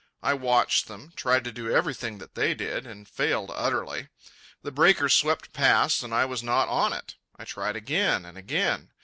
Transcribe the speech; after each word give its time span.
I 0.23 0.33
watched 0.33 0.87
them, 0.87 1.13
tried 1.15 1.43
to 1.43 1.51
do 1.51 1.69
everything 1.69 2.17
that 2.17 2.33
they 2.33 2.55
did, 2.55 2.87
and 2.87 3.07
failed 3.07 3.51
utterly. 3.53 4.07
The 4.63 4.71
breaker 4.71 5.09
swept 5.09 5.53
past, 5.53 6.01
and 6.01 6.11
I 6.11 6.25
was 6.25 6.41
not 6.41 6.67
on 6.69 6.91
it. 6.91 7.17
I 7.37 7.45
tried 7.45 7.75
again 7.75 8.25
and 8.25 8.35
again. 8.35 8.89